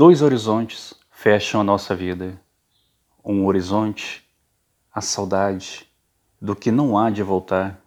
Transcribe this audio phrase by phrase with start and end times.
[0.00, 2.40] Dois horizontes fecham a nossa vida.
[3.22, 4.26] Um horizonte,
[4.90, 5.86] a saudade
[6.40, 7.78] do que não há de voltar.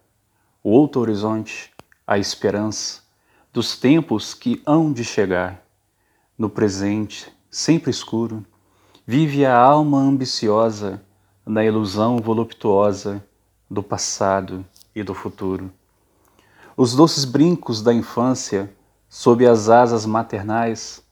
[0.63, 1.73] O outro horizonte,
[2.05, 3.01] a esperança
[3.51, 5.65] dos tempos que hão de chegar.
[6.37, 8.45] No presente, sempre escuro,
[9.07, 11.01] vive a alma ambiciosa
[11.43, 13.25] na ilusão voluptuosa
[13.67, 15.73] do passado e do futuro.
[16.77, 18.71] Os doces brincos da infância,
[19.09, 21.02] sob as asas maternais,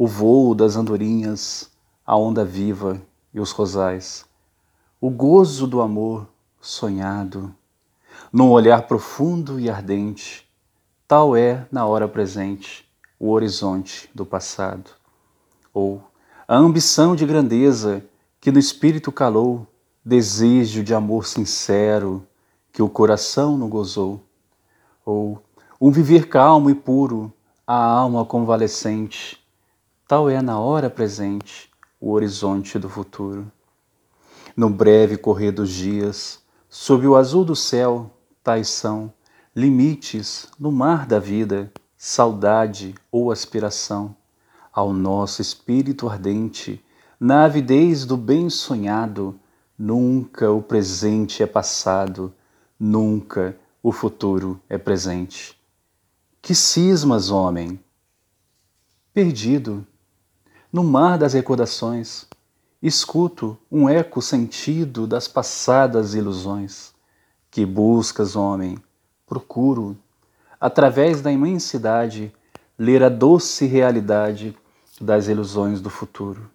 [0.00, 1.72] o vôo das andorinhas,
[2.06, 3.02] a onda viva
[3.34, 4.24] e os rosais,
[5.00, 6.28] o gozo do amor
[6.60, 7.52] sonhado,
[8.32, 10.48] num olhar profundo e ardente,
[11.08, 14.88] tal é, na hora presente, o horizonte do passado,
[15.74, 16.00] ou
[16.46, 18.04] a ambição de grandeza
[18.40, 19.66] que no espírito calou,
[20.04, 22.24] desejo de amor sincero
[22.72, 24.20] que o coração não gozou,
[25.04, 25.42] ou
[25.80, 27.32] um viver calmo e puro,
[27.66, 29.37] a alma convalescente,
[30.08, 33.52] Tal é na hora presente o horizonte do futuro.
[34.56, 38.10] No breve correr dos dias, sob o azul do céu,
[38.42, 39.12] tais são
[39.54, 44.16] limites no mar da vida, saudade ou aspiração.
[44.72, 46.82] Ao nosso espírito ardente,
[47.20, 49.38] na avidez do bem sonhado,
[49.78, 52.32] nunca o presente é passado,
[52.80, 55.54] nunca o futuro é presente.
[56.40, 57.78] Que cismas, homem!
[59.12, 59.86] Perdido,
[60.72, 62.26] no mar das recordações,
[62.82, 66.92] escuto um eco sentido das passadas ilusões.
[67.50, 68.78] Que buscas, homem?
[69.26, 69.96] Procuro,
[70.60, 72.32] através da imensidade,
[72.78, 74.56] ler a doce realidade
[75.00, 76.50] das ilusões do futuro.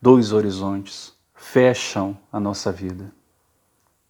[0.00, 3.12] Dois horizontes fecham a nossa vida.